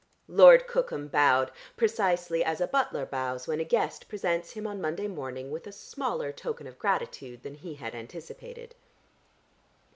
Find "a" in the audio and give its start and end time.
2.59-2.65, 3.59-3.63, 5.67-5.71